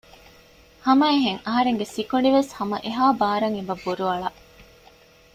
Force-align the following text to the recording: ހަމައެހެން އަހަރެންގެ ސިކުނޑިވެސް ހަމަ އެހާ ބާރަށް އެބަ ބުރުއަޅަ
ހަމައެހެން 0.85 1.39
އަހަރެންގެ 1.45 1.85
ސިކުނޑިވެސް 1.93 2.51
ހަމަ 2.57 2.77
އެހާ 2.85 3.05
ބާރަށް 3.19 3.55
އެބަ 3.57 3.75
ބުރުއަޅަ 3.83 4.29